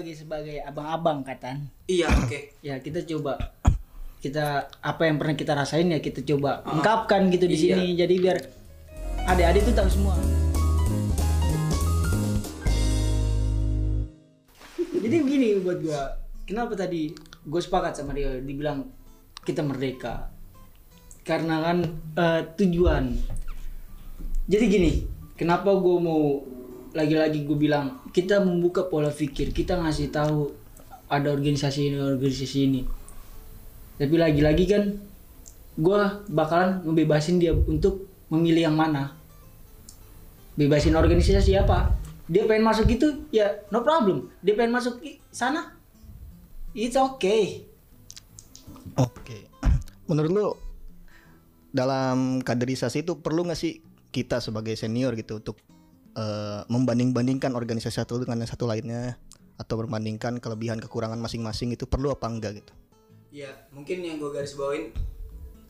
sebagai 0.00 0.16
sebagai 0.16 0.56
abang-abang 0.64 1.20
katan. 1.20 1.68
Iya, 1.84 2.08
oke. 2.08 2.56
ya 2.64 2.80
kita 2.80 3.04
coba. 3.04 3.36
Kita 4.16 4.64
apa 4.80 5.02
yang 5.04 5.20
pernah 5.20 5.36
kita 5.36 5.52
rasain 5.52 5.92
ya 5.92 6.00
kita 6.00 6.24
coba 6.24 6.64
Ah. 6.64 6.72
ungkapkan 6.72 7.28
gitu 7.28 7.44
di 7.44 7.56
Iya. 7.56 7.76
sini. 7.76 7.86
Jadi 8.00 8.14
biar 8.16 8.36
adik-adik 9.28 9.68
tuh 9.68 9.74
tahu 9.76 9.88
semua. 9.92 10.16
Jadi 14.96 15.16
begini 15.20 15.60
buat 15.60 15.84
gua. 15.84 16.16
Kenapa 16.48 16.72
tadi 16.72 17.12
gue 17.44 17.60
sepakat 17.60 18.00
sama 18.00 18.16
dia 18.16 18.40
dibilang 18.40 18.88
kita 19.44 19.60
merdeka? 19.60 20.32
Karena 21.24 21.60
kan 21.60 21.78
eh, 22.16 22.40
tujuan. 22.56 23.04
Jadi 24.48 24.64
gini 24.64 24.92
kenapa 25.36 25.76
gue 25.76 25.96
mau 26.00 26.40
lagi-lagi 26.90 27.46
gue 27.46 27.58
bilang 27.58 28.02
kita 28.10 28.42
membuka 28.42 28.86
pola 28.90 29.14
pikir 29.14 29.54
kita 29.54 29.78
ngasih 29.78 30.10
tahu 30.10 30.50
ada 31.10 31.34
organisasi 31.34 31.90
ini 31.90 31.98
organisasi 31.98 32.58
ini. 32.70 32.80
Tapi 33.98 34.14
lagi-lagi 34.16 34.64
kan 34.70 34.82
gue 35.74 36.00
bakalan 36.30 36.86
ngebebasin 36.86 37.42
dia 37.42 37.52
untuk 37.52 38.06
memilih 38.30 38.70
yang 38.70 38.76
mana. 38.78 39.12
Bebasin 40.54 40.94
organisasi 40.94 41.58
apa? 41.58 41.94
Dia 42.30 42.46
pengen 42.46 42.62
masuk 42.62 42.86
itu 42.86 43.26
ya 43.34 43.58
no 43.74 43.82
problem. 43.82 44.30
Dia 44.40 44.54
pengen 44.54 44.78
masuk 44.78 45.02
sana 45.34 45.74
it's 46.74 46.94
okay. 46.94 47.66
Oke. 48.94 49.50
Menurut 50.08 50.30
lu 50.30 50.46
dalam 51.70 52.42
kaderisasi 52.42 53.02
itu 53.06 53.18
perlu 53.18 53.46
nggak 53.46 53.58
sih 53.58 53.82
kita 54.10 54.42
sebagai 54.42 54.74
senior 54.74 55.14
gitu 55.14 55.38
untuk 55.38 55.58
eh, 56.16 56.60
membanding-bandingkan 56.66 57.54
organisasi 57.54 58.02
satu 58.02 58.22
dengan 58.22 58.42
yang 58.42 58.50
satu 58.50 58.66
lainnya 58.66 59.18
atau 59.60 59.84
membandingkan 59.84 60.40
kelebihan 60.40 60.80
kekurangan 60.80 61.20
masing-masing 61.20 61.76
itu 61.76 61.84
perlu 61.84 62.10
apa 62.14 62.26
enggak 62.26 62.64
gitu? 62.64 62.72
Ya, 63.30 63.52
mungkin 63.70 64.02
yang 64.02 64.16
gue 64.18 64.30
garis 64.32 64.56
bawain 64.56 64.90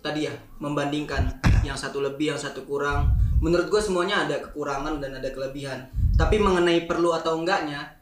tadi 0.00 0.30
ya, 0.30 0.34
membandingkan 0.62 1.42
yang 1.60 1.76
satu 1.76 2.00
lebih, 2.00 2.32
yang 2.32 2.40
satu 2.40 2.64
kurang. 2.64 3.18
Menurut 3.40 3.68
gue 3.68 3.82
semuanya 3.82 4.24
ada 4.24 4.40
kekurangan 4.40 5.00
dan 5.00 5.18
ada 5.18 5.28
kelebihan. 5.32 5.92
Tapi 6.16 6.36
mengenai 6.40 6.84
perlu 6.84 7.12
atau 7.16 7.36
enggaknya, 7.40 8.00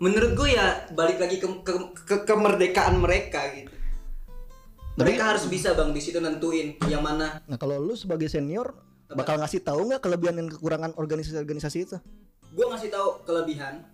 menurut 0.00 0.36
gue 0.36 0.48
ya 0.52 0.84
balik 0.92 1.20
lagi 1.20 1.40
ke, 1.40 1.48
ke, 1.64 1.72
ke 2.04 2.16
kemerdekaan 2.28 3.00
mereka 3.00 3.48
gitu. 3.56 3.72
Mereka 4.96 5.22
harus 5.36 5.44
bisa 5.44 5.76
bang 5.76 5.92
di 5.92 6.00
situ 6.00 6.16
nentuin 6.20 6.80
yang 6.88 7.04
mana. 7.04 7.44
Nah 7.44 7.60
kalau 7.60 7.76
lu 7.76 7.92
sebagai 7.92 8.32
senior 8.32 8.72
bakal 9.08 9.36
ngasih 9.36 9.60
tahu 9.60 9.86
nggak 9.86 10.00
kelebihan 10.00 10.34
dan 10.34 10.46
kekurangan 10.48 10.90
organisasi-organisasi 10.94 11.78
itu? 11.80 11.96
Gue 12.50 12.66
ngasih 12.66 12.88
tahu 12.88 13.22
kelebihan 13.22 13.84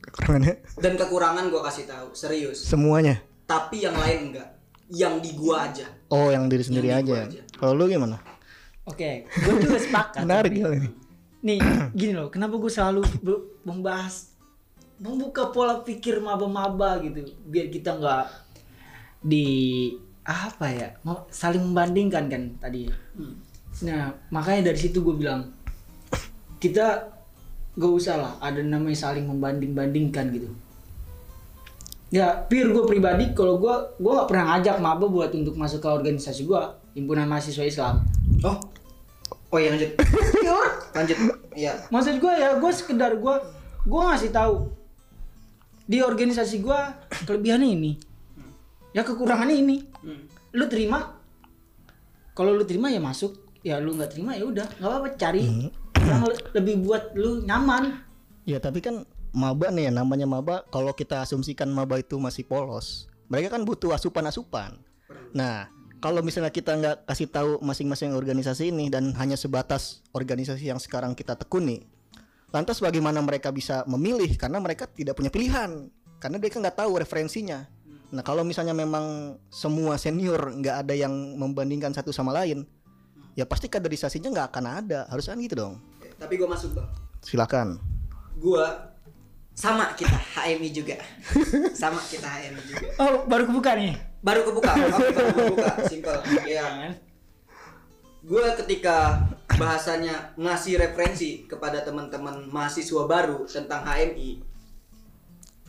Kekurangannya 0.00 0.54
dan 0.78 0.96
kekurangan 0.96 1.44
gue 1.46 1.60
kasih 1.60 1.84
tahu 1.84 2.06
serius. 2.12 2.56
semuanya. 2.58 3.20
Tapi 3.44 3.82
yang 3.82 3.92
lain 3.92 4.32
enggak. 4.32 4.48
Yang 4.88 5.14
di 5.20 5.30
gua 5.34 5.68
aja. 5.68 5.86
Oh 6.08 6.28
yang 6.28 6.46
diri 6.46 6.64
sendiri 6.64 6.88
Yang 6.88 6.98
di 6.98 7.06
gua 7.06 7.16
aja. 7.16 7.28
aja. 7.30 7.42
Kalau 7.54 7.72
lu 7.74 7.84
gimana? 7.86 8.16
oke 8.80 9.10
gue 9.22 9.54
juga 9.60 9.78
sepakat 9.78 10.24
Menarik 10.24 10.50
hal 10.58 10.72
ini. 10.74 10.90
nih 11.40 11.58
gini 11.94 12.10
loh 12.10 12.26
kenapa 12.26 12.58
gue 12.58 12.66
selalu 12.66 13.06
membahas 13.62 14.34
membuka 14.98 15.46
pola 15.48 15.78
pikir 15.80 16.18
maba-maba 16.18 16.98
gitu 16.98 17.22
biar 17.46 17.70
kita 17.70 17.94
nggak 17.94 18.24
di 19.22 19.46
apa 20.20 20.66
ya 20.68 20.88
mau 21.00 21.22
saling 21.30 21.62
membandingkan 21.62 22.26
kan 22.26 22.42
tadi 22.58 22.90
nah 23.80 24.02
makanya 24.28 24.70
dari 24.70 24.78
situ 24.78 25.00
gue 25.00 25.14
bilang 25.14 25.48
kita 26.56 27.08
gak 27.72 27.92
usah 27.92 28.16
lah 28.16 28.32
ada 28.38 28.60
namanya 28.60 29.08
saling 29.08 29.24
membanding-bandingkan 29.24 30.28
gitu 30.30 30.50
ya 32.10 32.44
pure 32.44 32.70
gue 32.70 32.84
pribadi 32.84 33.30
kalau 33.32 33.56
gue 33.56 33.70
gue 33.96 34.12
nggak 34.12 34.28
pernah 34.28 34.44
ngajak 34.52 34.76
maba 34.78 35.06
buat 35.06 35.30
untuk 35.30 35.54
masuk 35.54 35.78
ke 35.78 35.88
organisasi 35.88 36.42
gue 36.42 36.62
himpunan 36.92 37.24
mahasiswa 37.24 37.64
Islam 37.64 37.94
Oh. 38.40 38.56
Oh 39.50 39.58
iya 39.58 39.74
lanjut. 39.74 39.92
lanjut. 40.96 41.18
Iya. 41.52 41.72
maksud 41.88 42.16
gue 42.16 42.32
ya 42.32 42.56
gue 42.56 42.72
sekedar 42.72 43.12
gue 43.14 43.34
gue 43.84 44.00
ngasih 44.00 44.30
tahu 44.30 44.70
di 45.84 45.98
organisasi 46.00 46.60
gue 46.60 46.78
kelebihannya 47.24 47.68
ini 47.68 47.92
ya 48.90 49.02
kekurangannya 49.02 49.56
ini 49.56 49.76
Hmm. 50.00 50.24
lu 50.50 50.64
terima 50.64 51.20
kalau 52.32 52.56
lu 52.56 52.64
terima 52.64 52.88
ya 52.88 52.96
masuk 52.98 53.36
ya 53.60 53.78
lu 53.78 53.96
nggak 53.96 54.16
terima 54.16 54.36
ya 54.36 54.44
udah. 54.46 54.66
Nggak 54.78 54.90
apa-apa 54.90 55.08
cari. 55.16 55.72
Yang 56.00 56.22
le- 56.26 56.44
lebih 56.60 56.74
buat 56.84 57.02
lu 57.16 57.44
nyaman. 57.44 58.02
Ya 58.48 58.58
tapi 58.58 58.80
kan 58.80 59.04
maba 59.30 59.70
nih 59.70 59.90
ya 59.90 59.92
namanya 59.94 60.26
maba 60.26 60.66
kalau 60.74 60.90
kita 60.90 61.22
asumsikan 61.22 61.70
maba 61.70 62.02
itu 62.02 62.18
masih 62.18 62.42
polos 62.42 63.06
mereka 63.30 63.54
kan 63.54 63.62
butuh 63.62 63.94
asupan-asupan. 63.94 64.74
Nah 65.30 65.70
kalau 66.02 66.18
misalnya 66.18 66.50
kita 66.50 66.74
nggak 66.74 66.96
kasih 67.06 67.30
tahu 67.30 67.62
masing-masing 67.62 68.10
organisasi 68.10 68.74
ini 68.74 68.90
dan 68.90 69.14
hanya 69.14 69.38
sebatas 69.38 70.02
organisasi 70.10 70.66
yang 70.66 70.82
sekarang 70.82 71.14
kita 71.14 71.38
tekuni 71.38 71.86
lantas 72.50 72.82
bagaimana 72.82 73.22
mereka 73.22 73.54
bisa 73.54 73.86
memilih? 73.86 74.34
Karena 74.34 74.58
mereka 74.58 74.90
tidak 74.90 75.14
punya 75.14 75.30
pilihan 75.30 75.86
karena 76.18 76.36
mereka 76.42 76.58
nggak 76.58 76.82
tahu 76.82 76.98
referensinya. 76.98 77.70
Nah 78.10 78.26
kalau 78.26 78.42
misalnya 78.42 78.74
memang 78.74 79.38
semua 79.54 79.94
senior 79.94 80.50
nggak 80.58 80.76
ada 80.82 80.94
yang 80.98 81.14
membandingkan 81.38 81.94
satu 81.94 82.10
sama 82.10 82.34
lain 82.34 82.66
ya 83.32 83.44
pasti 83.44 83.66
kaderisasinya 83.66 84.28
nggak 84.28 84.48
akan 84.50 84.64
ada 84.66 85.00
harus 85.06 85.24
kan 85.24 85.38
gitu 85.38 85.54
dong 85.56 85.74
Oke, 85.96 86.10
Tapi 86.14 86.34
gua 86.36 86.48
masuk 86.50 86.74
bang. 86.74 86.88
silakan 87.20 87.78
Gua 88.36 88.64
sama 89.52 89.92
kita 89.92 90.16
HMI 90.16 90.68
juga. 90.70 90.96
sama 91.76 92.00
kita 92.00 92.24
HMI 92.24 92.62
juga. 92.64 92.86
oh 92.98 93.24
baru 93.24 93.44
kebuka 93.44 93.76
nih 93.76 93.92
Baru 94.20 94.44
kebuka. 94.44 94.72
Baru 94.76 95.08
kebuka. 95.16 95.72
Simple. 95.88 96.12
Iya. 96.44 96.92
Gue 98.20 98.44
ketika 98.52 99.16
bahasanya 99.50 100.36
ngasih 100.36 100.76
referensi 100.76 101.48
kepada 101.48 101.80
teman-teman 101.80 102.44
mahasiswa 102.46 103.08
baru 103.08 103.48
tentang 103.48 103.80
HMI, 103.80 104.44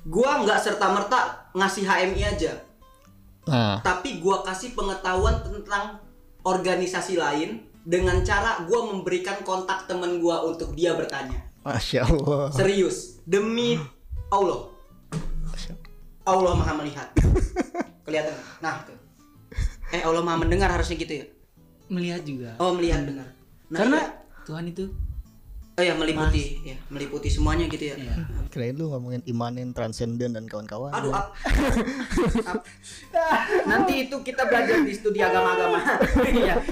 gua 0.03 0.43
nggak 0.43 0.59
serta 0.59 0.91
merta 0.91 1.19
ngasih 1.51 1.83
HMI 1.83 2.21
aja. 2.27 2.53
nah 3.41 3.79
tapi 3.81 4.19
gua 4.19 4.43
kasih 4.43 4.75
pengetahuan 4.75 5.41
tentang 5.41 5.97
organisasi 6.41 7.17
lain 7.17 7.65
dengan 7.81 8.21
cara 8.21 8.65
gua 8.69 8.89
memberikan 8.93 9.41
kontak 9.41 9.89
temen 9.89 10.21
gua 10.21 10.45
untuk 10.45 10.73
dia 10.77 10.93
bertanya. 10.93 11.37
Masya 11.61 12.05
allah. 12.05 12.49
Serius 12.53 13.21
demi 13.25 13.77
Allah. 14.33 14.69
Allah 16.21 16.53
maha 16.53 16.73
melihat. 16.77 17.09
Kelihatan? 18.05 18.37
Nah 18.61 18.85
tuh. 18.85 18.97
Eh 19.91 20.05
Allah 20.05 20.21
maha 20.21 20.37
mendengar 20.41 20.69
harusnya 20.69 20.95
gitu 21.01 21.13
ya? 21.21 21.25
Melihat 21.89 22.21
juga. 22.23 22.49
Oh 22.61 22.71
melihat 22.77 23.03
dengar 23.03 23.41
nah, 23.71 23.79
karena 23.79 23.99
iya. 24.03 24.09
Tuhan 24.43 24.65
itu 24.67 24.85
oh 25.71 25.83
ya 25.83 25.95
meliputi 25.95 26.59
ya 26.61 26.75
meliputi 26.87 27.27
semuanya 27.27 27.65
gitu 27.65 27.91
ya 27.91 27.95
Iya. 27.95 28.13
Kirain 28.51 28.75
lu 28.75 28.91
ngomongin 28.91 29.23
imanen, 29.23 29.71
transenden 29.71 30.35
dan 30.35 30.43
kawan-kawan. 30.43 30.91
Aduh, 30.91 31.15
ap- 31.15 31.31
ap- 32.51 32.65
nanti 33.63 34.05
itu 34.05 34.15
kita 34.19 34.43
belajar 34.43 34.83
di 34.83 34.91
studi 34.91 35.23
agama-agama. 35.23 35.79
Iya. 36.35 36.55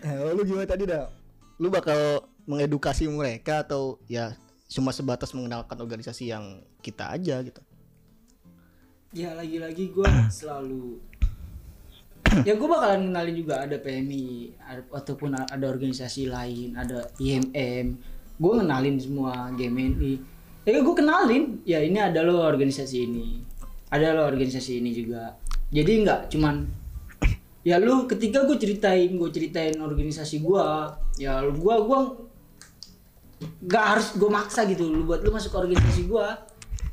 Eh, 0.00 0.16
oh, 0.16 0.32
lu 0.32 0.42
gimana 0.42 0.64
tadi 0.64 0.86
dah? 0.86 1.10
Lu 1.58 1.68
bakal 1.68 2.22
mengedukasi 2.46 3.06
mereka 3.06 3.62
atau 3.62 3.98
ya 4.06 4.34
cuma 4.66 4.90
sebatas 4.90 5.34
mengenalkan 5.34 5.76
organisasi 5.76 6.30
yang 6.30 6.44
kita 6.78 7.10
aja 7.10 7.42
gitu? 7.42 7.60
ya 9.10 9.34
lagi-lagi 9.34 9.90
gue 9.90 10.06
selalu 10.30 11.02
ya 12.48 12.54
gue 12.54 12.68
bakalan 12.68 13.10
kenalin 13.10 13.36
juga 13.36 13.54
ada 13.66 13.76
PMI 13.78 14.54
ataupun 14.94 15.34
ada 15.34 15.66
organisasi 15.66 16.30
lain 16.30 16.78
ada 16.78 17.10
IMM 17.18 17.86
gue 18.40 18.52
kenalin 18.56 18.96
semua 18.96 19.50
GMNI 19.52 20.40
ya 20.70 20.80
gue 20.84 20.94
kenalin 20.94 21.44
ya 21.64 21.80
ini 21.80 21.98
ada 21.98 22.20
lo 22.22 22.44
organisasi 22.44 22.96
ini. 23.08 23.28
Ada 23.90 24.14
lo 24.14 24.22
organisasi 24.28 24.78
ini 24.78 24.90
juga. 24.94 25.34
Jadi 25.72 25.92
nggak 26.06 26.20
cuman 26.30 26.62
ya 27.66 27.76
lu 27.76 28.08
ketika 28.08 28.48
gue 28.48 28.56
ceritain 28.56 29.10
gue 29.20 29.30
ceritain 29.34 29.76
organisasi 29.76 30.40
gue 30.40 30.66
ya 31.20 31.44
gue 31.44 31.74
gue 31.84 32.00
nggak 33.68 33.84
harus 33.84 34.16
gue 34.16 34.30
maksa 34.32 34.64
gitu 34.64 34.88
lu 34.88 35.04
buat 35.04 35.20
lu 35.20 35.28
masuk 35.28 35.60
organisasi 35.60 36.08
gue 36.08 36.26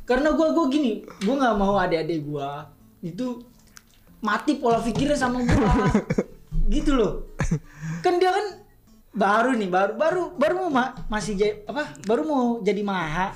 karena 0.04 0.36
gue 0.36 0.48
gue 0.52 0.66
gini 0.68 0.92
gue 1.24 1.36
nggak 1.40 1.56
mau 1.56 1.80
adik-adik 1.80 2.20
gue 2.20 2.50
itu 3.00 3.48
mati 4.20 4.58
pola 4.58 4.80
pikirnya 4.80 5.16
sama 5.16 5.40
gue 5.40 5.70
gitu 6.70 6.94
loh 6.94 7.14
kan 8.00 8.18
dia 8.18 8.30
kan 8.30 8.46
baru 9.12 9.54
nih 9.54 9.68
baru 9.68 9.92
baru 9.94 10.22
baru 10.34 10.54
mau 10.60 10.70
ma- 10.72 10.94
masih 11.08 11.34
jadi 11.34 11.54
apa 11.64 11.96
baru 12.04 12.22
mau 12.22 12.44
jadi 12.60 12.82
maha 12.82 13.34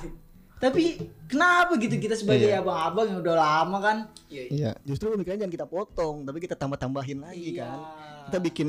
tapi 0.56 0.94
kenapa 1.26 1.74
gitu 1.74 1.98
kita 1.98 2.14
sebagai 2.14 2.46
Iya. 2.46 2.62
abang-abang 2.62 3.06
yang 3.08 3.18
udah 3.18 3.34
lama 3.34 3.78
kan 3.78 3.96
Iya, 4.28 4.42
Iya, 4.48 4.70
justru 4.84 5.10
pemikirannya 5.10 5.42
jangan 5.42 5.52
kita 5.52 5.66
potong, 5.66 6.22
tapi 6.22 6.38
kita 6.38 6.54
tambah-tambahin 6.54 7.18
lagi 7.20 7.52
Iya. 7.52 7.66
kan. 7.66 7.78
Kita 8.24 8.38
bikin 8.40 8.68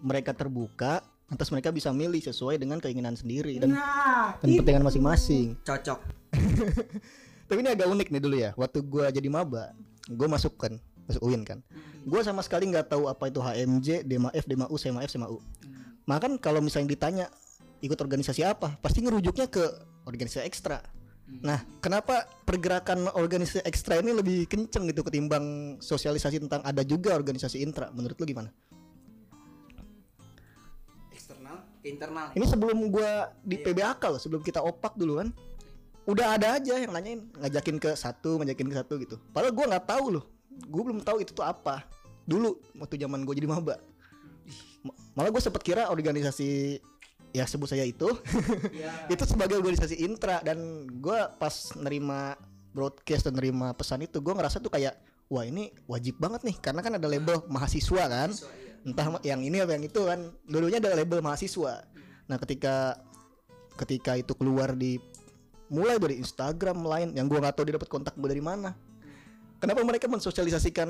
mereka 0.00 0.30
terbuka, 0.30 1.02
lantas 1.26 1.50
mereka 1.50 1.68
bisa 1.68 1.90
milih 1.90 2.22
sesuai 2.22 2.56
dengan 2.56 2.78
keinginan 2.78 3.12
sendiri 3.12 3.58
dan, 3.58 3.74
nah 3.74 4.38
dan 4.38 4.46
kepentingan 4.48 4.86
masing-masing. 4.86 5.58
Cocok. 5.60 5.98
Tapi 7.48 7.58
ini 7.58 7.70
agak 7.70 7.86
unik 7.88 8.08
nih 8.08 8.22
dulu 8.22 8.36
ya. 8.36 8.50
Waktu 8.54 8.78
gua 8.82 9.10
jadi 9.10 9.26
maba, 9.26 9.74
gua 10.08 10.28
masuk 10.30 10.54
kan, 10.56 10.78
masuk 11.06 11.22
UIN 11.26 11.42
kan. 11.46 11.62
Gua 12.06 12.22
sama 12.22 12.42
sekali 12.42 12.70
nggak 12.70 12.90
tahu 12.90 13.10
apa 13.10 13.30
itu 13.30 13.38
HMJ, 13.42 14.06
Dema 14.06 14.30
F, 14.34 14.46
Dema 14.46 14.66
U, 14.70 14.76
Sema 14.78 15.02
F, 15.02 15.10
Sema 15.10 15.26
U. 15.30 15.42
Maka 16.06 16.30
kan 16.30 16.32
kalau 16.38 16.62
misalnya 16.62 16.94
ditanya 16.94 17.26
ikut 17.82 17.98
organisasi 17.98 18.46
apa, 18.46 18.78
pasti 18.78 19.02
ngerujuknya 19.02 19.50
ke 19.50 19.62
organisasi 20.06 20.46
ekstra. 20.46 20.78
Nah, 21.42 21.58
kenapa 21.82 22.22
pergerakan 22.46 23.10
organisasi 23.10 23.66
ekstra 23.66 23.98
ini 23.98 24.14
lebih 24.14 24.46
kenceng 24.46 24.86
gitu 24.86 25.02
ketimbang 25.02 25.74
sosialisasi 25.82 26.38
tentang 26.46 26.62
ada 26.62 26.86
juga 26.86 27.18
organisasi 27.18 27.58
intra? 27.66 27.90
Menurut 27.90 28.14
lu 28.14 28.26
gimana? 28.30 28.54
eksternal 31.10 31.56
ke 31.82 31.86
internal 31.90 32.26
Ini 32.38 32.46
sebelum 32.46 32.78
gua 32.86 33.34
di 33.42 33.56
PBAK 33.58 34.00
loh, 34.14 34.20
sebelum 34.22 34.42
kita 34.46 34.62
opak 34.62 34.94
dulu 34.94 35.18
kan. 35.18 35.34
Udah 36.06 36.38
ada 36.38 36.54
aja 36.54 36.78
yang 36.78 36.94
nanyain, 36.94 37.26
ngajakin 37.34 37.82
ke 37.82 37.90
satu, 37.98 38.38
ngajakin 38.38 38.70
ke 38.70 38.76
satu 38.78 38.94
gitu. 39.02 39.18
Padahal 39.34 39.50
gua 39.50 39.66
nggak 39.74 39.86
tahu 39.90 40.06
loh. 40.14 40.24
Gue 40.64 40.82
belum 40.82 41.04
tahu 41.04 41.20
itu 41.20 41.36
tuh 41.36 41.44
apa. 41.44 41.84
Dulu 42.24 42.56
waktu 42.80 42.96
zaman 42.96 43.22
gue 43.22 43.34
jadi 43.36 43.48
maba. 43.48 43.76
Ma- 44.82 44.96
Malah 45.12 45.30
gue 45.30 45.42
sempet 45.42 45.62
kira 45.62 45.88
organisasi 45.92 46.80
ya 47.36 47.44
sebut 47.44 47.68
saya 47.68 47.84
itu 47.84 48.08
Iya. 48.72 48.92
itu 49.12 49.22
sebagai 49.28 49.60
organisasi 49.60 50.00
intra 50.00 50.40
dan 50.40 50.88
gua 51.04 51.28
pas 51.36 51.76
nerima 51.76 52.32
broadcast 52.72 53.28
dan 53.28 53.36
nerima 53.36 53.76
pesan 53.76 54.08
itu 54.08 54.24
gue 54.24 54.32
ngerasa 54.32 54.56
tuh 54.56 54.72
kayak 54.72 54.96
wah 55.28 55.44
ini 55.44 55.68
wajib 55.84 56.16
banget 56.16 56.48
nih 56.48 56.56
karena 56.56 56.80
kan 56.80 56.96
ada 56.96 57.04
label 57.04 57.44
mahasiswa 57.52 58.04
kan 58.08 58.32
iya. 58.32 58.88
entah 58.88 59.06
yang 59.20 59.44
ini 59.44 59.60
apa 59.60 59.76
yang 59.76 59.84
itu 59.84 60.00
kan 60.08 60.32
dulunya 60.48 60.80
ada 60.80 60.96
label 60.96 61.20
mahasiswa 61.20 61.84
nah 62.24 62.40
ketika 62.40 62.96
ketika 63.76 64.16
itu 64.16 64.32
keluar 64.32 64.72
di 64.72 64.96
mulai 65.68 66.00
dari 66.00 66.16
Instagram 66.16 66.88
lain 66.88 67.08
yang 67.12 67.28
gua 67.28 67.44
nggak 67.44 67.54
tahu 67.58 67.68
dia 67.68 67.76
dapat 67.76 67.90
kontak 67.90 68.14
gue 68.16 68.28
dari 68.32 68.40
mana 68.40 68.72
kenapa 69.58 69.80
mereka 69.82 70.06
mensosialisasikan 70.08 70.88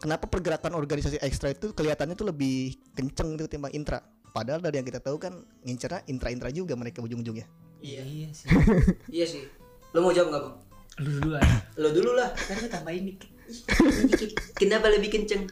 kenapa 0.00 0.26
pergerakan 0.26 0.74
organisasi 0.74 1.22
ekstra 1.22 1.54
itu 1.54 1.72
kelihatannya 1.76 2.18
tuh 2.18 2.28
lebih 2.28 2.76
kenceng 2.96 3.38
tuh 3.38 3.46
timbang 3.46 3.72
intra? 3.74 4.02
Padahal 4.32 4.64
dari 4.64 4.80
yang 4.80 4.88
kita 4.88 5.04
tahu 5.04 5.20
kan 5.20 5.44
ngincernya 5.60 6.08
intra-intra 6.08 6.48
juga 6.48 6.72
mereka 6.72 7.04
ujung-ujungnya 7.04 7.44
iya. 7.82 8.02
Iya 8.06 8.28
sih. 8.32 8.48
iya 9.20 9.26
sih. 9.26 9.42
Lo 9.92 10.00
mau 10.00 10.14
jawab 10.14 10.32
nggak 10.32 10.42
bang? 10.46 10.56
Lu 11.02 11.10
dulu 11.18 11.34
aja. 11.36 11.56
lo 11.76 11.88
dulu 11.90 12.10
lah. 12.14 12.30
Kan 12.32 12.70
tambahin 12.70 13.12
dikit. 13.12 13.28
kenapa 14.56 14.88
lebih 14.88 15.12
kenceng? 15.12 15.50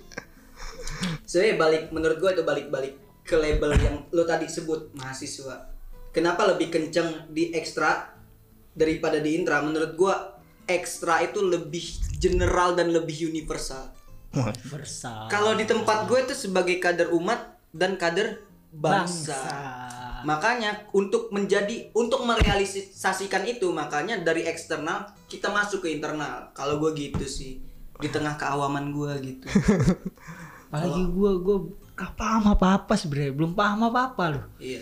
Sebenarnya 1.27 1.57
balik 1.59 1.83
menurut 1.93 2.17
gua 2.23 2.31
itu 2.33 2.47
balik-balik 2.47 2.95
ke 3.27 3.37
label 3.37 3.77
yang 3.77 3.97
lo 4.15 4.25
tadi 4.25 4.47
sebut 4.49 4.95
mahasiswa. 4.97 5.69
Kenapa 6.15 6.49
lebih 6.49 6.73
kenceng 6.73 7.29
di 7.29 7.53
ekstra 7.53 8.15
daripada 8.73 9.21
di 9.21 9.37
intra? 9.37 9.61
Menurut 9.61 9.93
gua 9.99 10.15
ekstra 10.65 11.21
itu 11.27 11.43
lebih 11.43 12.10
general 12.21 12.77
dan 12.77 12.93
lebih 12.93 13.33
universal 13.33 13.97
Versa. 14.71 15.27
kalau 15.27 15.59
di 15.59 15.67
tempat 15.67 16.07
gue 16.07 16.23
itu 16.23 16.35
sebagai 16.37 16.79
kader 16.79 17.11
umat 17.11 17.59
dan 17.75 17.99
kader 17.99 18.47
bangsa. 18.71 19.43
Makanya 20.23 20.87
untuk 20.95 21.33
menjadi 21.35 21.91
untuk 21.97 22.23
merealisasikan 22.23 23.43
itu 23.49 23.73
makanya 23.75 24.21
dari 24.23 24.47
eksternal 24.47 25.11
kita 25.27 25.51
masuk 25.51 25.83
ke 25.83 25.99
internal. 25.99 26.55
Kalau 26.55 26.79
gue 26.79 26.95
gitu 26.95 27.27
sih 27.27 27.59
di 27.99 28.09
tengah 28.09 28.39
keawaman 28.39 28.95
gue 28.95 29.13
gitu. 29.25 29.47
Apalagi 30.71 31.03
gua 31.11 31.35
gua 31.43 31.57
gak 31.99 32.15
paham 32.15 32.55
apa-apa 32.55 32.95
sebenarnya, 32.95 33.35
belum 33.35 33.53
paham 33.59 33.91
apa-apa 33.91 34.25
loh. 34.31 34.45
iya. 34.63 34.81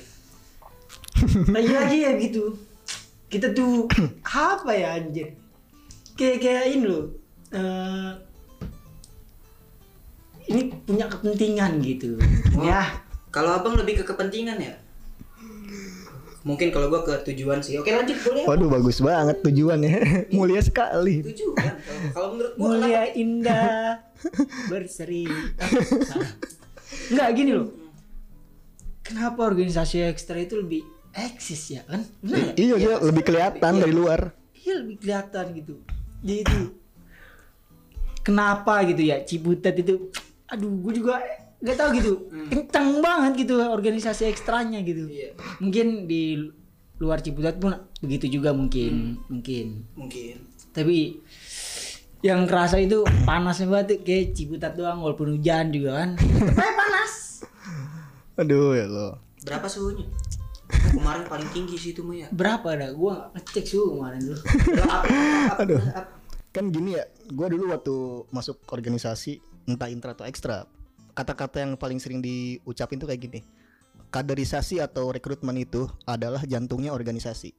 Lagi-lagi 1.48 1.98
ya 2.04 2.12
gitu. 2.20 2.54
Kita 3.32 3.56
tuh 3.56 3.88
apa 4.28 4.70
ya 4.76 5.00
anjir? 5.00 5.32
Kayak 6.12 6.38
kayak 6.44 6.64
ini 6.76 6.84
loh. 6.84 7.08
Eh, 7.50 8.12
ini 10.48 10.60
punya 10.82 11.06
kepentingan 11.06 11.80
gitu. 11.80 12.16
Ya, 12.58 13.04
Kalau 13.28 13.54
abang 13.54 13.76
lebih 13.76 14.00
ke 14.00 14.04
kepentingan 14.04 14.58
ya. 14.58 14.74
Mungkin 16.40 16.72
kalau 16.72 16.88
gue 16.88 17.02
ke 17.02 17.14
tujuan 17.28 17.60
sih. 17.60 17.76
Oke 17.76 17.92
lanjut 17.92 18.16
boleh. 18.18 18.42
waduh 18.46 18.68
bagus 18.70 18.98
banget 18.98 19.36
tujuannya 19.42 19.92
mulia 20.30 20.58
sekali 20.58 21.20
Tujuan. 21.22 21.72
Kalau- 22.10 22.32
menurut 22.32 22.52
gue 22.52 22.62
mulia 22.64 23.02
indah 23.12 24.00
berseri. 24.72 25.28
Enggak 27.08 27.28
gini 27.34 27.52
loh. 27.52 27.68
Kenapa 29.04 29.44
organisasi 29.44 30.04
ekstra 30.04 30.36
itu 30.36 30.56
lebih 30.56 30.82
eksis 31.12 31.62
ya 31.70 31.82
kan? 31.84 32.00
Benar 32.18 32.38
ya? 32.38 32.52
iya 32.56 32.74
dia 32.76 32.94
lebih 32.98 33.22
kelihatan 33.22 33.72
dari 33.76 33.92
luar 33.92 34.32
Iya 34.54 34.74
lebih 34.80 34.96
kelihatan 34.98 35.44
gitu. 35.54 35.74
Jadi 36.20 36.36
itu 36.42 36.58
kenapa 38.28 38.84
gitu 38.84 39.00
ya 39.08 39.24
Ciputat 39.24 39.72
itu 39.80 40.12
aduh 40.44 40.68
gue 40.84 40.92
juga 41.00 41.24
nggak 41.58 41.76
tahu 41.80 41.88
gitu. 41.96 42.12
Kencang 42.52 43.00
banget 43.00 43.48
gitu 43.48 43.56
organisasi 43.58 44.28
ekstranya 44.28 44.84
gitu. 44.84 45.08
Iya. 45.08 45.32
mungkin 45.58 46.04
di 46.04 46.36
luar 47.00 47.24
Ciputat 47.24 47.56
pun 47.56 47.72
begitu 48.04 48.28
juga 48.28 48.52
mungkin 48.52 49.16
mungkin. 49.32 49.88
Mungkin. 49.96 50.44
tapi 50.76 51.18
yang 52.18 52.50
kerasa 52.50 52.82
itu 52.82 53.06
panasnya 53.22 53.70
banget 53.70 53.86
tuh, 53.94 53.98
kayak 54.02 54.34
Ciputat 54.34 54.72
doang 54.74 55.00
walaupun 55.02 55.38
hujan 55.38 55.70
juga 55.70 56.04
kan. 56.04 56.10
Tapi 56.18 56.72
panas. 56.76 57.12
Aduh 58.42 58.74
ya 58.74 58.86
lo 58.86 59.18
Berapa 59.42 59.66
suhunya? 59.70 60.06
Kemarin 60.68 61.24
paling 61.26 61.48
tinggi 61.54 61.80
sih 61.80 61.90
itu 61.96 62.04
mah 62.04 62.14
ya. 62.14 62.28
berapa 62.28 62.76
dah 62.76 62.90
gua 62.92 63.32
nggak 63.32 63.40
ngecek 63.40 63.64
suhu 63.66 63.96
kemarin 63.96 64.20
dulu. 64.20 64.40
Aduh. 65.62 65.80
Kan 66.58 66.74
gini 66.74 66.98
ya 66.98 67.06
gua 67.30 67.46
dulu 67.46 67.70
waktu 67.70 67.94
masuk 68.34 68.58
organisasi 68.74 69.38
entah 69.70 69.86
intra 69.86 70.18
atau 70.18 70.26
ekstra 70.26 70.66
kata-kata 71.18 71.66
yang 71.66 71.74
paling 71.74 71.98
sering 71.98 72.22
diucapin 72.22 73.02
tuh 73.02 73.10
kayak 73.10 73.22
gini. 73.26 73.40
Kaderisasi 74.14 74.78
atau 74.78 75.10
rekrutmen 75.10 75.58
itu 75.58 75.90
adalah 76.06 76.46
jantungnya 76.46 76.94
organisasi. 76.94 77.50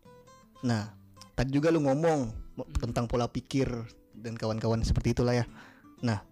Nah 0.64 0.96
tadi 1.36 1.52
juga 1.52 1.68
lu 1.68 1.84
ngomong 1.84 2.32
tentang 2.80 3.08
pola 3.12 3.28
pikir 3.28 3.68
dan 4.16 4.40
kawan-kawan 4.40 4.80
seperti 4.84 5.12
itulah 5.12 5.44
ya. 5.44 5.46
Nah 6.00 6.24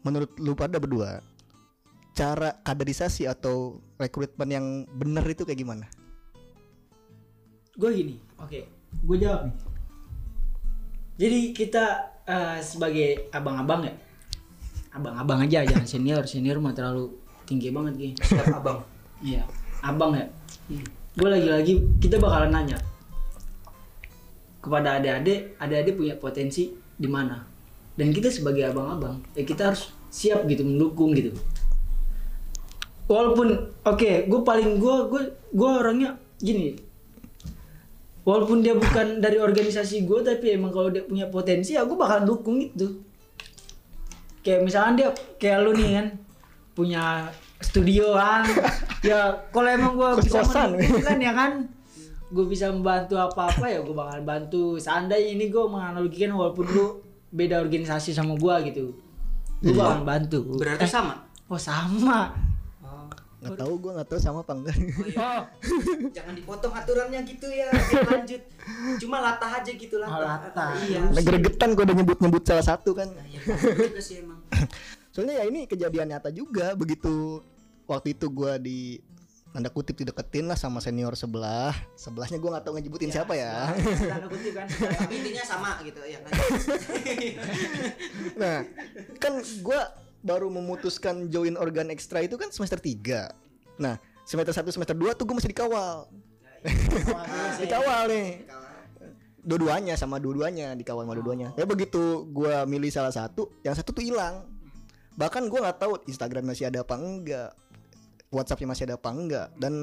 menurut 0.00 0.32
lu 0.40 0.56
pada 0.56 0.80
berdua 0.80 1.20
cara 2.16 2.56
kaderisasi 2.64 3.28
atau 3.28 3.84
rekrutmen 4.00 4.48
yang 4.48 4.66
benar 4.96 5.28
itu 5.28 5.44
kayak 5.44 5.60
gimana? 5.60 5.84
Gue 7.76 7.92
gini 7.92 8.16
oke 8.40 8.60
gue 8.96 9.16
jawab 9.20 9.52
nih 9.52 9.75
jadi 11.16 11.56
kita 11.56 11.84
eh, 12.28 12.58
sebagai 12.60 13.32
abang-abang 13.32 13.88
ya? 13.88 13.94
Abang-abang 14.92 15.48
aja 15.48 15.64
jangan 15.64 15.88
senior. 15.96 16.22
Senior 16.28 16.60
mah 16.60 16.76
terlalu 16.76 17.08
tinggi 17.48 17.70
banget 17.70 17.94
gini 17.94 18.14
Siap 18.26 18.58
abang. 18.58 18.82
iya 19.22 19.46
abang 19.80 20.12
ya. 20.12 20.26
Gue 21.16 21.28
lagi-lagi 21.32 21.80
kita 21.96 22.20
bakalan 22.20 22.52
nanya. 22.52 22.76
Kepada 24.60 25.00
adik-adik 25.00 25.56
adik-adik 25.56 25.94
punya 25.96 26.14
potensi 26.20 26.74
di 26.76 27.08
mana? 27.08 27.40
Dan 27.96 28.12
kita 28.12 28.28
sebagai 28.28 28.68
abang-abang 28.68 29.24
ya 29.32 29.46
kita 29.48 29.72
harus 29.72 29.88
siap 30.12 30.44
gitu 30.44 30.68
mendukung 30.68 31.16
gitu. 31.16 31.32
Walaupun 33.08 33.72
oke 33.88 34.10
gue 34.28 34.40
paling 34.44 34.76
gue 34.76 34.96
gue 35.08 35.22
gue 35.32 35.70
orangnya 35.70 36.20
gini 36.36 36.76
walaupun 38.26 38.58
dia 38.60 38.74
bukan 38.74 39.06
dari 39.24 39.38
organisasi 39.38 40.02
gue 40.02 40.20
tapi 40.20 40.58
emang 40.58 40.74
kalau 40.74 40.90
dia 40.90 41.06
punya 41.06 41.30
potensi 41.30 41.72
ya 41.72 41.86
gue 41.86 41.94
bakal 41.94 42.26
dukung 42.26 42.58
itu. 42.58 43.00
Kayak 44.42 44.60
misalkan 44.62 44.94
dia 44.94 45.08
kayak 45.38 45.58
lu 45.62 45.72
nih 45.72 45.90
kan 45.94 46.06
punya 46.74 47.04
studio 47.62 48.12
kan. 48.12 48.42
Ya 49.06 49.30
kalau 49.54 49.70
emang 49.70 49.94
gue 49.94 50.18
bisa 50.18 50.42
kan 50.42 50.74
ya 51.16 51.30
kan. 51.30 51.70
Gue 52.26 52.42
bisa 52.42 52.74
membantu 52.74 53.14
apa 53.14 53.46
apa 53.46 53.70
ya 53.70 53.78
gue 53.78 53.94
bakal 53.94 54.18
bantu. 54.26 54.64
Seandainya 54.76 55.38
ini 55.38 55.46
gue 55.46 55.62
menganalogikan 55.62 56.34
walaupun 56.34 56.66
lu 56.66 56.86
beda 57.30 57.62
organisasi 57.62 58.10
sama 58.10 58.34
gue 58.34 58.54
gitu 58.66 58.84
gue 59.62 59.72
bakal 59.72 60.02
bantu. 60.02 60.38
Berarti 60.58 60.84
Eh, 60.84 60.90
sama. 60.90 61.14
oh 61.46 61.54
sama. 61.56 62.34
Nggak 63.46 63.58
tahu 63.62 63.72
gua 63.78 63.92
nggak 64.02 64.08
tahu 64.10 64.18
sama 64.18 64.42
apa 64.42 64.52
enggak 64.58 64.76
oh 65.14 65.42
Jangan 66.10 66.34
dipotong 66.34 66.74
aturannya 66.74 67.20
gitu 67.26 67.46
ya. 67.50 67.68
Lanjut. 68.08 68.42
Cuma 69.02 69.22
latah 69.22 69.62
aja 69.62 69.70
gitu 69.70 69.96
latah. 70.00 70.18
Oh, 70.18 70.22
latah. 70.24 70.70
Iya. 70.82 71.00
Nah, 71.12 71.22
gregetan 71.22 71.78
gua 71.78 71.84
udah 71.86 71.96
nyebut-nyebut 71.96 72.42
salah 72.42 72.64
satu 72.64 72.90
kan 72.96 73.08
Nah, 73.12 73.26
ya, 73.30 73.40
juga 73.40 74.02
sih 74.02 74.20
emang. 74.24 74.40
Soalnya 75.14 75.40
ya 75.40 75.44
ini 75.48 75.64
kejadian 75.64 76.12
nyata 76.12 76.28
juga 76.34 76.74
begitu 76.76 77.40
waktu 77.86 78.12
itu 78.18 78.26
gua 78.28 78.58
di 78.58 79.00
tanda 79.54 79.72
kutip 79.72 79.96
dideketin 79.96 80.44
lah 80.44 80.58
sama 80.58 80.84
senior 80.84 81.16
sebelah. 81.16 81.72
Sebelahnya 81.96 82.36
gua 82.36 82.58
nggak 82.58 82.64
tahu 82.68 82.72
ngejebutin 82.76 83.10
siapa 83.14 83.32
ya. 83.38 83.72
tanda 83.76 84.28
kutip 84.28 84.52
kan 84.52 84.66
Tapi 84.68 85.14
intinya 85.22 85.44
sama 85.46 85.70
gitu 85.86 86.00
ya 86.04 86.18
kan. 86.20 86.32
Nah, 88.40 88.58
kan 89.16 89.32
gua 89.64 90.05
baru 90.26 90.50
memutuskan 90.50 91.30
join 91.30 91.54
organ 91.54 91.94
ekstra 91.94 92.26
itu 92.26 92.34
kan 92.34 92.50
semester 92.50 92.82
3. 92.82 93.78
Nah, 93.78 93.94
semester 94.26 94.50
1 94.50 94.74
semester 94.74 94.96
2 94.98 95.14
tuh 95.14 95.24
gua 95.24 95.38
masih 95.38 95.54
dikawal. 95.54 96.10
dikawal. 97.62 98.02
Nih. 98.10 98.42
dua-duanya 99.46 99.94
sama 99.94 100.18
dua-duanya 100.18 100.74
dikawal 100.74 101.06
sama 101.06 101.14
dua-duanya. 101.14 101.54
Ya 101.54 101.62
begitu 101.62 102.26
gua 102.34 102.66
milih 102.66 102.90
salah 102.90 103.14
satu 103.14 103.54
yang 103.62 103.78
satu 103.78 103.94
tuh 103.94 104.02
hilang. 104.02 104.42
Bahkan 105.14 105.46
gua 105.46 105.70
nggak 105.70 105.78
tahu 105.78 106.02
Instagram 106.10 106.50
masih 106.50 106.66
ada 106.66 106.82
apa 106.82 106.98
enggak 106.98 107.54
WhatsAppnya 108.34 108.74
masih 108.74 108.90
ada 108.90 108.98
apa 108.98 109.06
enggak. 109.14 109.46
Dan 109.54 109.74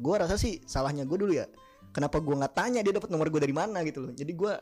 gua 0.00 0.24
rasa 0.24 0.40
sih 0.40 0.64
salahnya 0.64 1.04
gue 1.04 1.18
dulu 1.20 1.36
ya 1.36 1.44
kenapa 1.92 2.24
gua 2.24 2.40
nggak 2.40 2.56
tanya 2.56 2.80
dia 2.80 2.96
dapat 2.96 3.12
nomor 3.12 3.28
gue 3.28 3.44
dari 3.44 3.52
mana 3.52 3.84
gitu 3.84 4.08
loh. 4.08 4.12
Jadi 4.16 4.32
gua 4.32 4.56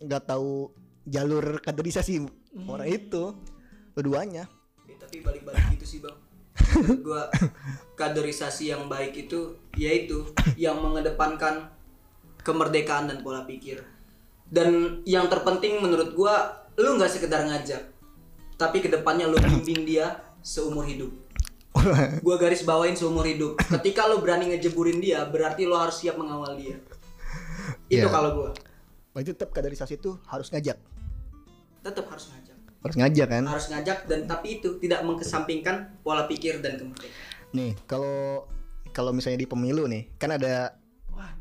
nggak 0.00 0.22
tahu 0.24 0.72
jalur 1.04 1.60
kaderisasi 1.60 2.24
orang 2.64 2.88
itu 2.88 3.36
dua-duanya. 3.92 4.48
Ya, 4.48 4.59
tapi 5.10 5.26
balik-balik 5.26 5.74
gitu 5.74 5.86
sih 5.90 5.98
bang. 5.98 6.14
Gua 7.02 7.26
kaderisasi 7.98 8.70
yang 8.70 8.86
baik 8.86 9.26
itu 9.26 9.58
yaitu 9.74 10.22
yang 10.54 10.78
mengedepankan 10.78 11.66
kemerdekaan 12.46 13.10
dan 13.10 13.18
pola 13.26 13.42
pikir. 13.42 13.82
Dan 14.46 15.02
yang 15.02 15.26
terpenting 15.26 15.82
menurut 15.82 16.14
gua 16.14 16.62
lu 16.78 16.94
nggak 16.94 17.10
sekedar 17.10 17.42
ngajak 17.42 17.90
tapi 18.54 18.78
ke 18.78 18.86
depannya 18.86 19.26
lu 19.26 19.34
bimbing 19.42 19.82
dia 19.82 20.14
seumur 20.46 20.86
hidup. 20.86 21.10
Gua 22.26 22.36
garis 22.38 22.62
bawain 22.62 22.94
seumur 22.94 23.26
hidup. 23.26 23.58
Ketika 23.58 24.06
lu 24.06 24.22
berani 24.22 24.54
ngejeburin 24.54 25.02
dia 25.02 25.26
berarti 25.26 25.66
lu 25.66 25.74
harus 25.74 25.98
siap 25.98 26.14
mengawal 26.14 26.54
dia. 26.54 26.78
Itu 27.90 28.06
Iya. 28.06 28.14
kalau 28.14 28.30
gua. 28.38 28.50
Berarti 29.10 29.34
tetap 29.34 29.50
kaderisasi 29.50 29.98
itu 29.98 30.14
harus 30.30 30.54
ngajak? 30.54 30.78
Tetap 31.82 32.06
harus 32.06 32.30
ngajak 32.30 32.49
harus 32.80 32.96
ngajak 32.96 33.26
kan? 33.28 33.44
Harus 33.44 33.66
ngajak 33.68 33.98
dan 34.08 34.20
tapi 34.24 34.60
itu 34.60 34.80
tidak 34.80 35.04
mengesampingkan 35.04 36.00
pola 36.00 36.24
pikir 36.24 36.64
dan 36.64 36.80
kemerdekaan 36.80 37.28
nih 37.50 37.74
kalau 37.86 38.46
kalau 38.94 39.10
misalnya 39.10 39.42
di 39.42 39.48
pemilu 39.50 39.86
nih 39.90 40.06
kan 40.18 40.34
ada 40.34 40.74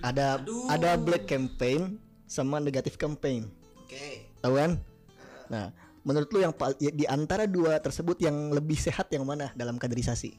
ada 0.01 0.41
ada 0.69 0.89
black 0.97 1.29
campaign 1.29 1.97
sama 2.29 2.57
negatif 2.61 2.97
campaign. 2.97 3.49
Oke. 3.85 4.25
Tahu 4.41 4.53
kan? 4.57 4.71
Nah 5.49 5.73
menurut 6.05 6.29
lu 6.33 6.39
yang 6.41 6.53
ya, 6.81 6.91
di 6.93 7.05
antara 7.05 7.45
dua 7.45 7.77
tersebut 7.77 8.17
yang 8.21 8.49
lebih 8.53 8.77
sehat 8.77 9.09
yang 9.13 9.25
mana 9.25 9.53
dalam 9.53 9.77
kaderisasi? 9.77 10.33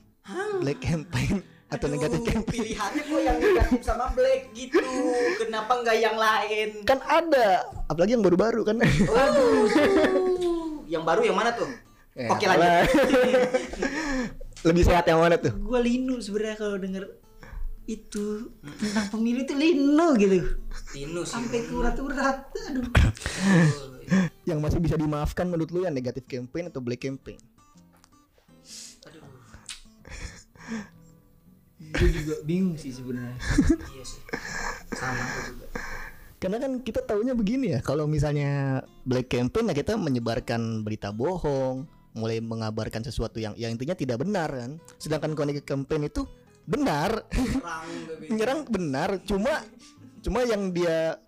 Black 0.62 0.82
campaign 0.82 1.42
atau 1.70 1.86
Aduh, 1.86 1.94
negatif 1.94 2.20
campaign? 2.26 2.60
pilihannya 2.66 3.02
kok 3.06 3.20
yang 3.22 3.38
negatif 3.38 3.80
sama 3.86 4.10
black 4.10 4.50
gitu. 4.58 4.82
Kenapa 5.38 5.72
nggak 5.86 5.96
yang 6.02 6.16
lain? 6.18 6.68
Kan 6.82 6.98
ada 7.06 7.62
apalagi 7.86 8.18
yang 8.18 8.26
baru-baru 8.26 8.66
kan. 8.66 8.82
Aduh, 8.82 9.70
yang 10.90 11.06
baru 11.06 11.22
yang 11.22 11.38
mana 11.38 11.54
tuh? 11.54 11.70
Ya, 12.18 12.26
oke 12.26 12.42
lanjut. 12.42 12.68
Lebih 14.68 14.82
sehat 14.82 15.06
yang 15.06 15.22
mana 15.22 15.38
tuh? 15.38 15.54
Gue 15.54 15.78
linu 15.78 16.18
sebenarnya 16.18 16.58
kalau 16.58 16.76
denger 16.76 17.06
itu 17.86 18.50
tentang 18.60 19.06
pemilu 19.14 19.46
itu 19.46 19.54
linu 19.54 20.18
gitu. 20.18 20.58
Tino 20.90 21.22
sih. 21.22 21.32
Sampai 21.38 21.62
urat-urat 21.70 22.50
aduh. 22.50 22.86
Yang 24.42 24.58
masih 24.58 24.78
bisa 24.82 24.98
dimaafkan 24.98 25.46
menurut 25.46 25.70
lu 25.70 25.86
yang 25.86 25.94
negatif 25.94 26.26
campaign 26.26 26.74
atau 26.74 26.82
black 26.82 27.06
campaign? 27.06 27.38
Aduh. 29.06 29.22
Gue 31.94 32.08
juga 32.10 32.34
bingung 32.42 32.74
sih 32.74 32.90
sebenarnya. 32.90 33.38
Iya 33.94 34.04
sih. 34.04 34.22
Sama 34.98 35.14
aku 35.14 35.38
juga 35.54 35.69
Karena 36.40 36.56
kan 36.56 36.80
kita 36.80 37.04
taunya 37.04 37.36
begini 37.36 37.76
ya, 37.76 37.80
kalau 37.84 38.08
misalnya 38.08 38.80
black 39.04 39.28
campaign 39.28 39.68
ya 39.68 39.74
kita 39.76 39.92
menyebarkan 40.00 40.80
berita 40.80 41.12
bohong, 41.12 41.84
mulai 42.16 42.40
mengabarkan 42.40 43.04
sesuatu 43.04 43.36
yang 43.36 43.52
yang 43.60 43.76
intinya 43.76 43.92
tidak 43.92 44.24
benar 44.24 44.48
kan. 44.48 44.80
Sedangkan 44.96 45.36
negatif 45.36 45.68
campaign 45.68 46.08
itu 46.08 46.24
benar, 46.64 47.28
menyerang 48.24 48.64
benar, 48.74 49.20
cuma 49.28 49.60
cuma 50.24 50.40
yang 50.48 50.72
dia 50.72 51.20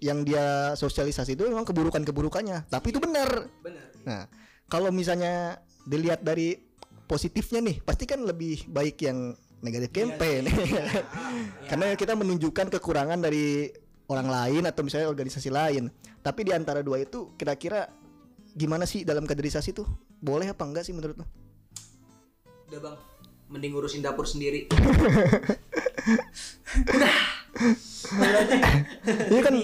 yang 0.00 0.24
dia 0.24 0.72
sosialisasi 0.80 1.36
itu 1.36 1.44
memang 1.44 1.68
keburukan-keburukannya, 1.68 2.72
tapi 2.72 2.88
itu 2.88 3.04
benar. 3.04 3.52
benar 3.60 3.88
Nah, 4.08 4.24
kalau 4.72 4.88
misalnya 4.88 5.60
dilihat 5.84 6.24
dari 6.24 6.56
positifnya 7.04 7.60
nih, 7.60 7.76
pasti 7.84 8.08
kan 8.08 8.24
lebih 8.24 8.64
baik 8.72 8.96
yang 9.04 9.36
negatif 9.60 9.92
campaign. 9.92 10.48
Karena 11.70 11.92
kita 11.98 12.16
menunjukkan 12.16 12.72
kekurangan 12.78 13.20
dari 13.20 13.68
orang 14.08 14.28
lain 14.28 14.64
atau 14.64 14.82
misalnya 14.82 15.08
organisasi 15.08 15.48
lain. 15.48 15.88
Tapi 16.20 16.40
di 16.48 16.52
antara 16.52 16.80
dua 16.80 16.98
itu 16.98 17.32
kira-kira 17.36 17.88
gimana 18.52 18.88
sih 18.88 19.04
dalam 19.04 19.24
kaderisasi 19.24 19.70
tuh? 19.70 19.86
Boleh 20.18 20.50
apa 20.50 20.64
enggak 20.64 20.82
sih 20.82 20.92
menurut 20.92 21.16
lo? 21.20 21.26
udah 22.68 22.80
bang 22.84 22.96
mending 23.48 23.72
ngurusin 23.72 24.04
dapur 24.04 24.28
sendiri 24.28 24.68
Iya 29.32 29.40
kan 29.40 29.54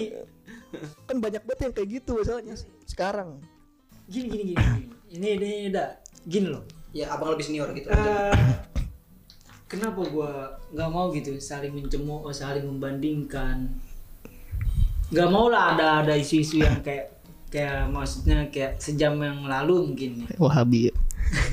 kan 1.05 1.17
banyak 1.21 1.41
banget 1.45 1.59
yang 1.69 1.73
kayak 1.73 1.89
gitu 2.01 2.11
misalnya 2.19 2.55
sekarang. 2.85 3.41
gini 4.05 4.29
gini 4.29 4.43
gini 4.53 4.55
gini. 4.57 4.85
ini 5.13 5.27
ini 5.37 5.49
udah 5.69 5.87
gini 6.25 6.47
loh 6.49 6.63
ya 6.93 7.09
abang 7.09 7.33
lebih 7.33 7.45
senior 7.45 7.69
gitu 7.73 7.89
Eh, 7.89 8.33
kenapa 9.65 10.01
gua 10.09 10.61
nggak 10.69 10.89
mau 10.89 11.09
gitu 11.09 11.33
saling 11.37 11.73
mencemooh 11.73 12.29
saling 12.29 12.65
membandingkan 12.65 13.69
nggak 15.13 15.29
mau 15.29 15.47
lah 15.51 15.77
ada 15.77 16.01
ada 16.01 16.13
isu-isu 16.17 16.61
yang 16.65 16.81
kayak 16.81 17.13
kayak 17.53 17.87
maksudnya 17.87 18.49
kayak 18.49 18.81
sejam 18.81 19.15
yang 19.21 19.45
lalu 19.45 19.93
mungkin 19.93 20.25
ya. 20.25 20.27
Wahabi. 20.41 20.89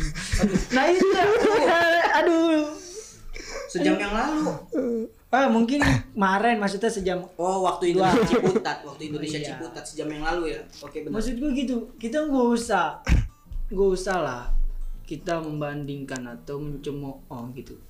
nah 0.76 0.84
itu 0.88 1.06
aduh. 2.18 2.72
Sejam 3.68 3.96
yang 3.96 4.12
lalu. 4.12 4.52
Ah 5.32 5.48
mungkin 5.48 5.80
kemarin 6.12 6.60
maksudnya 6.60 6.92
sejam 6.92 7.24
oh 7.40 7.64
waktu 7.64 7.96
Indonesia 7.96 8.28
Ciputat 8.28 8.84
waktu 8.84 9.02
Indonesia 9.08 9.40
Iya. 9.40 9.48
Ciputat 9.56 9.84
sejam 9.88 10.08
yang 10.12 10.24
lalu 10.28 10.52
ya? 10.52 10.60
Oke 10.84 11.00
benar. 11.00 11.16
Maksud 11.16 11.34
gue 11.40 11.50
gitu 11.56 11.76
kita 11.96 12.28
nggak 12.28 12.48
usah 12.52 13.00
nggak 13.72 13.90
usah 13.96 14.16
lah 14.20 14.42
kita 15.08 15.40
membandingkan 15.40 16.20
atau 16.28 16.60
mencemooh 16.60 17.48
gitu. 17.56 17.80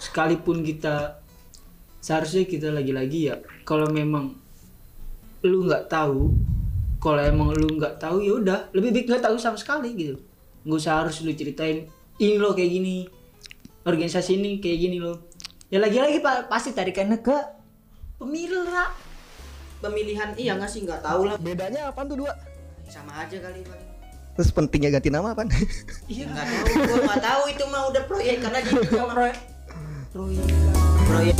Sekalipun 0.00 0.64
kita 0.64 1.20
seharusnya 2.00 2.48
kita 2.48 2.72
lagi-lagi 2.72 3.28
ya 3.28 3.36
kalau 3.68 3.90
memang 3.92 4.47
lu 5.40 5.64
nggak 5.64 5.86
tahu 5.86 6.34
kalau 6.98 7.22
emang 7.22 7.54
lu 7.54 7.78
nggak 7.78 8.02
tahu 8.02 8.18
ya 8.20 8.32
udah 8.36 8.58
lebih 8.74 8.90
baik 8.90 9.06
nggak 9.06 9.22
tahu 9.22 9.36
sama 9.38 9.54
sekali 9.54 9.94
gitu. 9.94 10.16
Nggak 10.66 10.78
usah 10.78 10.94
harus 11.00 11.22
lu 11.22 11.30
ceritain 11.30 11.86
ini 12.18 12.34
lo 12.36 12.50
kayak 12.50 12.70
gini 12.70 12.96
organisasi 13.82 14.34
ini 14.34 14.58
kayak 14.58 14.78
gini 14.80 14.96
lo. 14.98 15.30
Ya 15.68 15.78
lagi-lagi 15.78 16.18
pa- 16.18 16.46
pasti 16.46 16.72
tarikannya 16.72 17.20
ke 17.20 17.36
pemilu 18.18 18.66
lah 18.66 18.90
pemilihan 19.78 20.34
iya 20.34 20.58
nggak 20.58 20.66
sih 20.66 20.82
nggak 20.82 21.00
tahu 21.00 21.30
lah. 21.30 21.36
Bedanya 21.38 21.94
apa 21.94 22.02
tuh 22.02 22.18
dua? 22.18 22.32
sama 22.88 23.12
aja 23.20 23.36
kali 23.36 23.60
paling 23.62 23.86
Terus 24.32 24.48
pentingnya 24.48 24.88
ganti 24.88 25.12
nama 25.12 25.36
apa? 25.36 25.44
iya. 26.10 26.24
Nggak 26.26 26.46
tahu 26.46 26.66
gua 26.88 26.98
nggak 27.04 27.22
tahu 27.22 27.42
itu 27.46 27.64
mah 27.68 27.82
udah 27.92 28.02
proyek 28.08 28.36
karena 28.40 28.58
dia 28.64 28.72
juga 28.74 29.02
mah 29.06 29.14
proyek 29.14 29.36
proyek. 30.08 30.46
Proyek 31.06 31.36